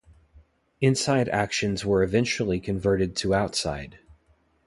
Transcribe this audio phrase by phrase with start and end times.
[0.79, 3.99] Inside actions were eventually converted to outside.